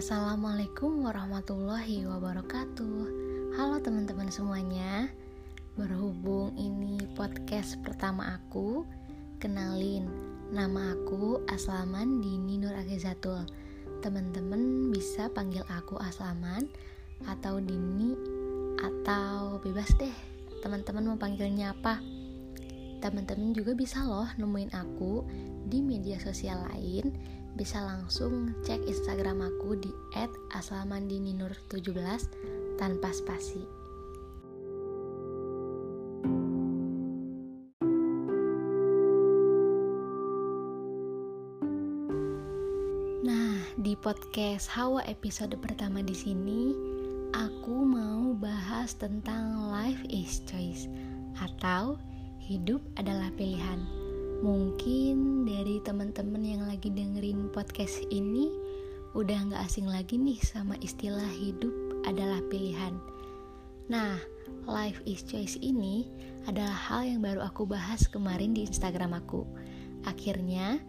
[0.00, 3.00] Assalamualaikum warahmatullahi wabarakatuh.
[3.52, 5.12] Halo teman-teman semuanya.
[5.76, 8.88] Berhubung ini podcast pertama aku
[9.36, 10.08] Kenalin,
[10.56, 13.44] nama aku Aslaman Dini Nur Agizatul
[14.00, 16.64] Teman-teman bisa panggil aku Aslaman
[17.28, 18.16] Atau Dini
[18.80, 20.16] Atau bebas deh.
[20.64, 22.00] Teman-teman mau panggilnya apa?
[23.04, 25.28] Teman-teman juga bisa loh nemuin aku
[25.68, 27.12] di media sosial lain
[27.54, 29.90] bisa langsung cek Instagram aku di
[30.54, 33.66] @aslamandininur17 tanpa spasi.
[43.20, 46.72] Nah, di podcast Hawa episode pertama di sini,
[47.36, 50.88] aku mau bahas tentang life is choice
[51.36, 52.00] atau
[52.40, 53.99] hidup adalah pilihan.
[54.40, 58.48] Mungkin dari teman-teman yang lagi dengerin podcast ini
[59.12, 61.68] udah nggak asing lagi nih sama istilah hidup
[62.08, 62.96] adalah pilihan.
[63.92, 64.16] Nah,
[64.64, 66.08] life is choice ini
[66.48, 69.44] adalah hal yang baru aku bahas kemarin di Instagram aku.
[70.08, 70.80] Akhirnya,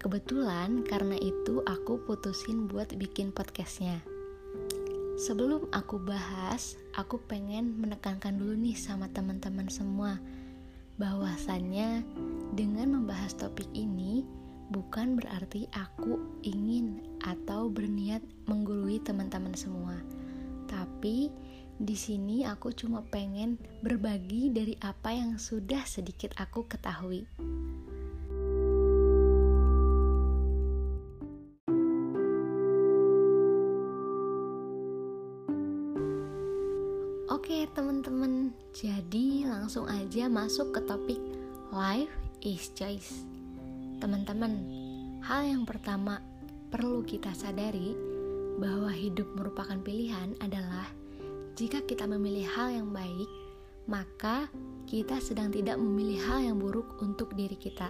[0.00, 4.00] kebetulan karena itu aku putusin buat bikin podcastnya.
[5.20, 10.16] Sebelum aku bahas, aku pengen menekankan dulu nih sama teman-teman semua
[10.96, 12.06] bahwasannya
[12.54, 14.22] dengan membahas topik ini
[14.70, 19.98] bukan berarti aku ingin atau berniat menggurui teman-teman semua.
[20.70, 21.28] Tapi
[21.74, 27.26] di sini aku cuma pengen berbagi dari apa yang sudah sedikit aku ketahui.
[38.74, 41.22] Jadi langsung aja masuk ke topik
[41.70, 42.10] life
[42.42, 43.22] is choice.
[44.02, 44.50] Teman-teman,
[45.22, 46.18] hal yang pertama
[46.74, 47.94] perlu kita sadari
[48.58, 50.90] bahwa hidup merupakan pilihan adalah
[51.54, 53.30] jika kita memilih hal yang baik,
[53.86, 54.50] maka
[54.90, 57.86] kita sedang tidak memilih hal yang buruk untuk diri kita.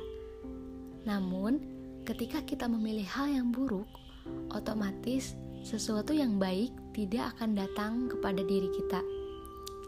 [1.09, 1.65] Namun,
[2.05, 3.89] ketika kita memilih hal yang buruk,
[4.53, 5.33] otomatis
[5.65, 9.24] sesuatu yang baik tidak akan datang kepada diri kita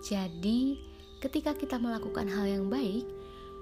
[0.07, 0.79] jadi,
[1.19, 3.03] ketika kita melakukan hal yang baik,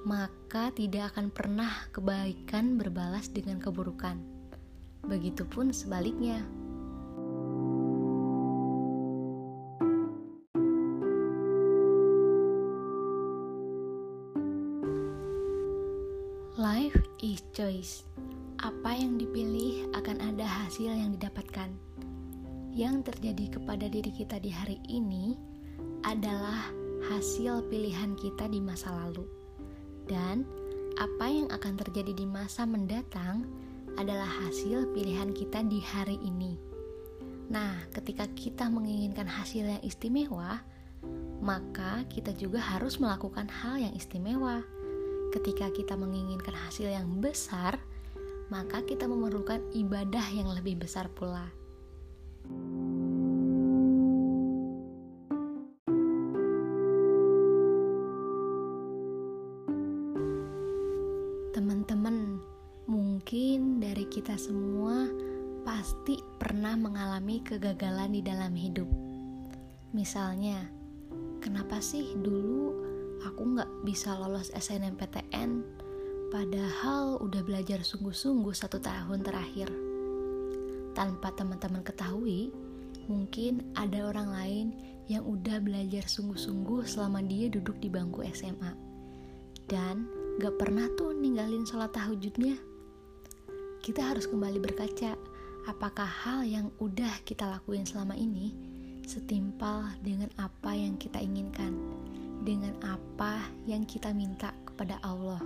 [0.05, 4.21] maka tidak akan pernah kebaikan berbalas dengan keburukan.
[5.09, 6.45] Begitupun sebaliknya.
[16.61, 18.05] Life is choice.
[18.61, 21.73] Apa yang dipilih akan ada hasil yang didapatkan.
[22.77, 25.54] Yang terjadi kepada diri kita di hari ini
[26.05, 26.71] adalah
[27.09, 29.25] hasil pilihan kita di masa lalu,
[30.09, 30.45] dan
[31.01, 33.49] apa yang akan terjadi di masa mendatang
[33.99, 36.55] adalah hasil pilihan kita di hari ini.
[37.51, 40.63] Nah, ketika kita menginginkan hasil yang istimewa,
[41.45, 44.65] maka kita juga harus melakukan hal yang istimewa.
[45.35, 47.77] Ketika kita menginginkan hasil yang besar,
[48.49, 51.51] maka kita memerlukan ibadah yang lebih besar pula.
[61.55, 62.43] Teman-teman,
[62.91, 65.07] mungkin dari kita semua
[65.63, 68.91] pasti pernah mengalami kegagalan di dalam hidup.
[69.95, 70.67] Misalnya,
[71.39, 72.75] kenapa sih dulu
[73.23, 75.63] aku nggak bisa lolos SNMPTN
[76.35, 79.71] padahal udah belajar sungguh-sungguh satu tahun terakhir?
[80.91, 82.51] Tanpa teman-teman ketahui,
[83.07, 84.67] mungkin ada orang lain
[85.07, 88.75] yang udah belajar sungguh-sungguh selama dia duduk di bangku SMA.
[89.71, 92.59] Dan gak pernah tuh ninggalin sholat tahajudnya.
[93.79, 95.15] Kita harus kembali berkaca,
[95.71, 98.51] apakah hal yang udah kita lakuin selama ini
[99.07, 101.77] setimpal dengan apa yang kita inginkan,
[102.43, 105.39] dengan apa yang kita minta kepada Allah.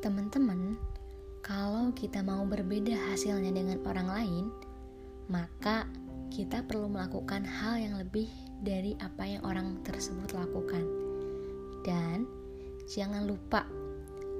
[0.00, 0.78] Teman-teman,
[1.44, 4.69] kalau kita mau berbeda hasilnya dengan orang lain,
[5.30, 5.86] maka
[6.34, 8.26] kita perlu melakukan hal yang lebih
[8.60, 10.82] dari apa yang orang tersebut lakukan.
[11.86, 12.26] Dan
[12.90, 13.64] jangan lupa,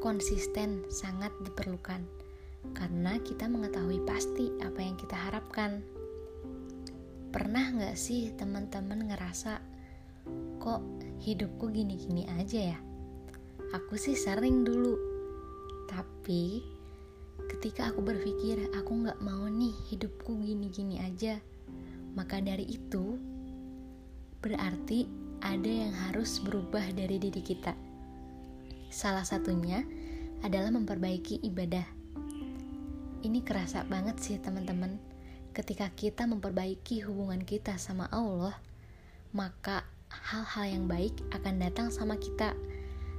[0.03, 2.03] konsisten sangat diperlukan
[2.77, 5.81] karena kita mengetahui pasti apa yang kita harapkan.
[7.31, 9.63] Pernah nggak sih teman-teman ngerasa
[10.59, 10.83] kok
[11.23, 12.79] hidupku gini-gini aja ya?
[13.71, 14.99] Aku sih sering dulu,
[15.87, 16.59] tapi
[17.51, 21.43] Ketika aku berpikir aku gak mau nih hidupku gini-gini aja,
[22.15, 23.19] maka dari itu
[24.39, 25.11] berarti
[25.43, 27.75] ada yang harus berubah dari diri kita.
[28.87, 29.83] Salah satunya
[30.47, 31.83] adalah memperbaiki ibadah.
[33.27, 35.03] Ini kerasa banget sih teman-teman.
[35.51, 38.55] Ketika kita memperbaiki hubungan kita sama Allah,
[39.35, 42.55] maka hal-hal yang baik akan datang sama kita.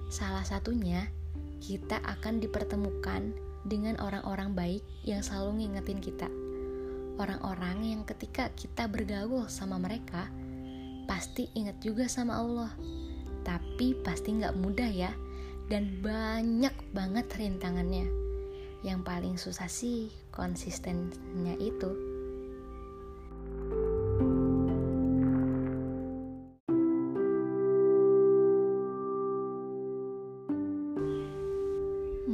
[0.08, 1.12] Salah satunya,
[1.60, 6.30] kita akan dipertemukan dengan orang-orang baik yang selalu ngingetin kita.
[7.22, 10.28] Orang-orang yang ketika kita bergaul sama mereka,
[11.06, 12.72] pasti ingat juga sama Allah.
[13.42, 15.12] Tapi pasti nggak mudah ya,
[15.70, 18.10] dan banyak banget rintangannya.
[18.82, 22.11] Yang paling susah sih konsistennya itu.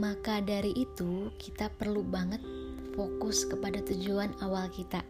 [0.07, 2.39] Maka dari itu, kita perlu banget
[2.95, 5.03] fokus kepada tujuan awal kita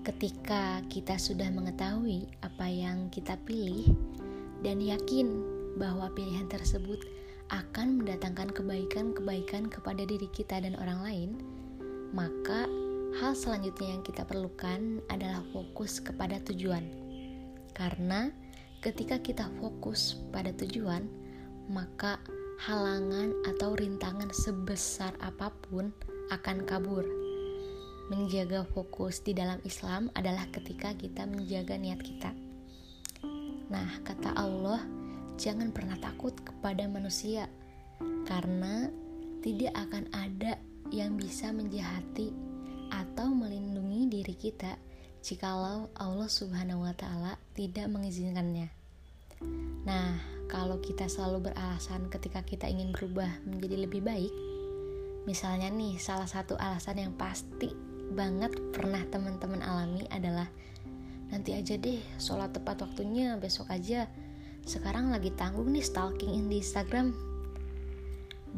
[0.00, 3.92] Ketika kita sudah mengetahui apa yang kita pilih
[4.64, 5.28] dan yakin
[5.76, 7.04] bahwa pilihan tersebut
[7.52, 11.30] akan mendatangkan kebaikan-kebaikan kepada diri kita dan orang lain,
[12.16, 12.64] maka
[13.20, 16.88] hal selanjutnya yang kita perlukan adalah fokus kepada tujuan.
[17.76, 18.32] Karena
[18.80, 21.04] ketika kita fokus pada tujuan,
[21.68, 22.16] maka
[22.60, 25.88] halangan atau rintangan sebesar apa pun
[26.28, 27.08] akan kabur
[28.10, 32.34] menjaga fokus di dalam Islam adalah ketika kita menjaga niat kita.
[33.70, 34.82] Nah, kata Allah,
[35.38, 37.46] jangan pernah takut kepada manusia,
[38.26, 38.90] karena
[39.46, 40.58] tidak akan ada
[40.90, 42.34] yang bisa menjahati
[42.90, 44.74] atau melindungi diri kita
[45.22, 48.74] jikalau Allah Subhanahu wa Ta'ala tidak mengizinkannya.
[49.86, 54.34] Nah, kalau kita selalu beralasan ketika kita ingin berubah menjadi lebih baik,
[55.22, 57.70] misalnya nih, salah satu alasan yang pasti
[58.10, 60.50] banget pernah teman-teman alami adalah
[61.30, 64.10] nanti aja deh sholat tepat waktunya besok aja.
[64.66, 67.14] Sekarang lagi tanggung nih stalking di Instagram.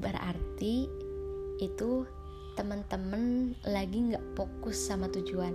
[0.01, 0.89] Berarti
[1.61, 2.09] itu
[2.57, 5.53] teman-teman lagi nggak fokus sama tujuan.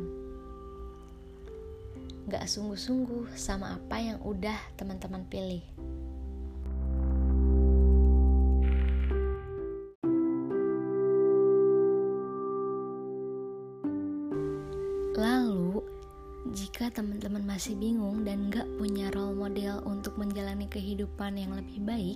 [2.29, 5.65] Nggak sungguh-sungguh sama apa yang udah teman-teman pilih
[17.67, 22.15] masih bingung dan gak punya role model untuk menjalani kehidupan yang lebih baik,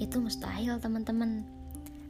[0.00, 1.44] itu mustahil teman-teman.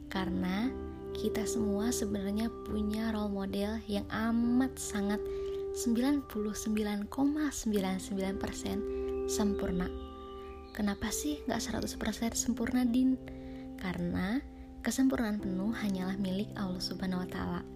[0.07, 0.71] Karena
[1.11, 5.19] kita semua sebenarnya punya role model yang amat sangat
[5.75, 6.31] 99,99%
[9.27, 9.91] sempurna.
[10.71, 13.19] Kenapa sih gak 100% sempurna Din?
[13.83, 14.39] Karena
[14.79, 17.67] kesempurnaan penuh hanyalah milik Allah Subhanahu wa taala.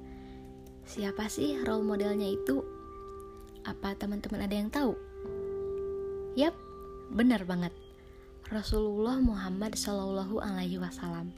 [0.88, 2.79] Siapa sih role modelnya itu?
[3.68, 4.96] Apa teman-teman ada yang tahu?
[6.40, 6.56] Yap,
[7.12, 7.74] benar banget.
[8.50, 11.36] Rasulullah Muhammad Shallallahu Alaihi Wasallam.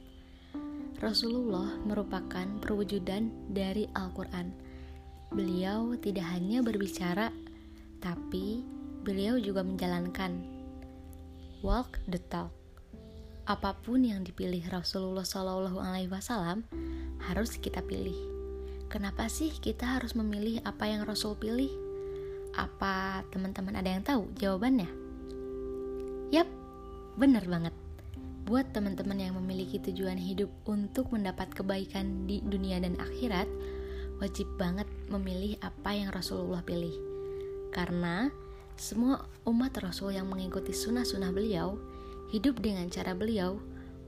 [1.02, 4.54] Rasulullah merupakan perwujudan dari Al-Quran.
[5.34, 7.34] Beliau tidak hanya berbicara,
[7.98, 8.62] tapi
[9.02, 10.38] beliau juga menjalankan.
[11.60, 12.54] Walk the talk.
[13.50, 16.62] Apa pun yang dipilih Rasulullah Shallallahu Alaihi Wasallam
[17.26, 18.14] harus kita pilih.
[18.86, 21.91] Kenapa sih kita harus memilih apa yang Rasul pilih?
[22.52, 24.88] Apa teman-teman ada yang tahu jawabannya?
[26.28, 26.48] Yap,
[27.16, 27.72] benar banget.
[28.44, 33.48] Buat teman-teman yang memiliki tujuan hidup untuk mendapat kebaikan di dunia dan akhirat,
[34.20, 36.92] wajib banget memilih apa yang Rasulullah pilih.
[37.72, 38.28] Karena
[38.76, 41.80] semua umat Rasul yang mengikuti sunnah-sunnah beliau,
[42.36, 43.56] hidup dengan cara beliau,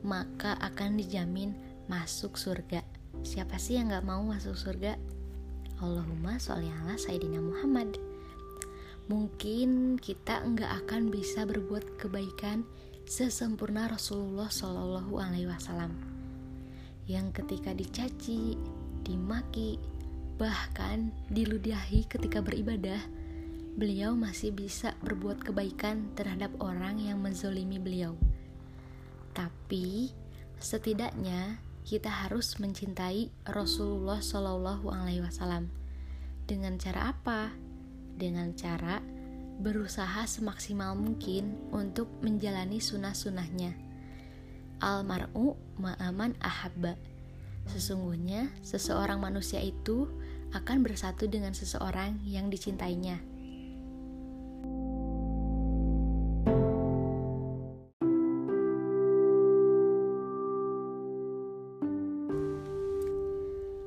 [0.04, 1.56] maka akan dijamin
[1.88, 2.84] masuk surga.
[3.24, 5.00] Siapa sih yang gak mau masuk surga?
[5.80, 8.13] Allahumma sholli ala Sayyidina Muhammad
[9.06, 12.64] mungkin kita nggak akan bisa berbuat kebaikan
[13.04, 16.14] sesempurna Rasulullah Shallallahu Alaihi Wasallam
[17.04, 18.56] yang ketika dicaci,
[19.04, 19.76] dimaki,
[20.40, 23.00] bahkan diludahi ketika beribadah,
[23.76, 28.16] beliau masih bisa berbuat kebaikan terhadap orang yang menzolimi beliau.
[29.36, 30.14] Tapi
[30.56, 35.68] setidaknya kita harus mencintai Rasulullah Shallallahu Alaihi Wasallam.
[36.48, 37.52] Dengan cara apa?
[38.14, 39.02] Dengan cara
[39.58, 43.74] berusaha semaksimal mungkin untuk menjalani sunnah-sunnahnya.
[44.82, 46.98] Almar'u ma'aman ahabba.
[47.70, 50.10] Sesungguhnya, seseorang manusia itu
[50.52, 53.22] akan bersatu dengan seseorang yang dicintainya.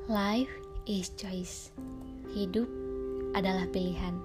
[0.08, 0.52] Life
[0.88, 1.70] is choice.
[2.32, 2.77] Hidup
[3.38, 4.18] adalah pilihan.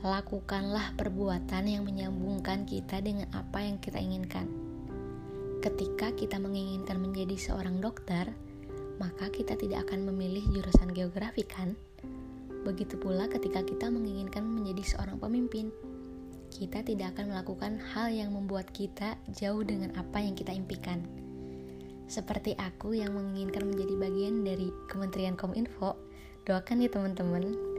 [0.00, 4.48] lakukanlah perbuatan yang menyambungkan kita dengan apa yang kita inginkan.
[5.60, 8.32] Ketika kita menginginkan menjadi seorang dokter,
[8.96, 11.76] maka kita tidak akan memilih jurusan geografi, kan?
[12.64, 15.68] Begitu pula ketika kita menginginkan menjadi seorang pemimpin,
[16.48, 21.04] kita tidak akan melakukan hal yang membuat kita jauh dengan apa yang kita impikan.
[22.08, 26.00] Seperti aku yang menginginkan menjadi bagian dari Kementerian Kominfo,
[26.48, 27.69] doakan ya teman-teman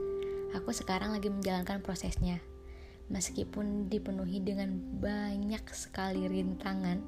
[0.52, 2.36] Aku sekarang lagi menjalankan prosesnya.
[3.08, 7.00] Meskipun dipenuhi dengan banyak sekali rintangan,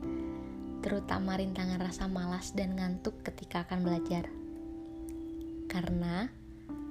[0.81, 4.29] terutama rintangan rasa malas dan ngantuk ketika akan belajar.
[5.69, 6.29] Karena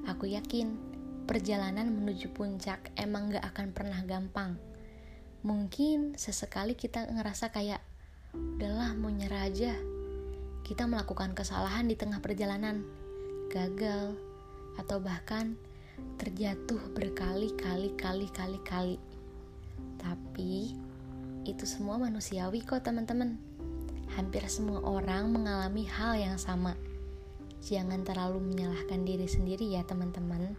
[0.06, 0.78] aku yakin
[1.26, 4.58] perjalanan menuju puncak emang gak akan pernah gampang.
[5.42, 7.82] Mungkin sesekali kita ngerasa kayak,
[8.34, 9.74] udahlah mau nyerah aja.
[10.64, 12.86] Kita melakukan kesalahan di tengah perjalanan,
[13.52, 14.16] gagal,
[14.80, 15.60] atau bahkan
[16.24, 18.98] terjatuh berkali-kali kali-kali kali.
[20.00, 20.72] Tapi
[21.44, 23.36] itu semua manusiawi kok teman-teman.
[24.16, 26.80] Hampir semua orang mengalami hal yang sama.
[27.60, 30.56] Jangan terlalu menyalahkan diri sendiri ya teman-teman.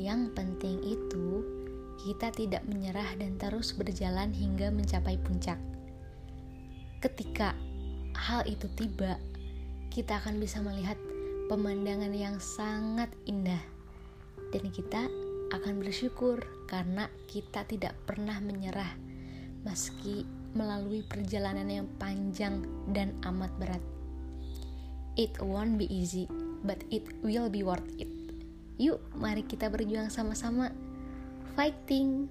[0.00, 1.44] Yang penting itu
[2.00, 5.60] kita tidak menyerah dan terus berjalan hingga mencapai puncak.
[7.04, 7.52] Ketika
[8.16, 9.20] hal itu tiba,
[9.92, 10.96] kita akan bisa melihat
[11.52, 13.73] pemandangan yang sangat indah
[14.54, 15.10] dan kita
[15.50, 16.38] akan bersyukur
[16.70, 18.94] karena kita tidak pernah menyerah
[19.66, 20.22] meski
[20.54, 22.62] melalui perjalanan yang panjang
[22.94, 23.82] dan amat berat.
[25.18, 26.30] It won't be easy,
[26.62, 28.10] but it will be worth it.
[28.78, 30.70] Yuk, mari kita berjuang sama-sama.
[31.58, 32.30] Fighting.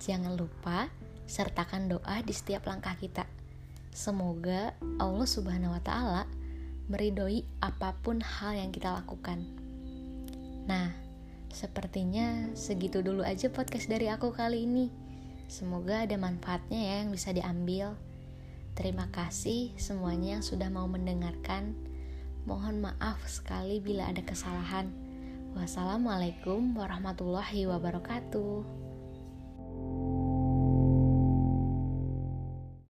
[0.00, 0.88] Jangan lupa
[1.24, 3.24] sertakan doa di setiap langkah kita.
[3.92, 6.24] Semoga Allah Subhanahu wa taala
[6.88, 9.44] meridhoi apa pun hal yang kita lakukan.
[10.64, 11.03] Nah,
[11.54, 14.90] Sepertinya segitu dulu aja podcast dari aku kali ini.
[15.46, 17.94] Semoga ada manfaatnya ya yang bisa diambil.
[18.74, 21.78] Terima kasih semuanya yang sudah mau mendengarkan.
[22.42, 24.90] Mohon maaf sekali bila ada kesalahan.
[25.54, 28.83] Wassalamualaikum warahmatullahi wabarakatuh.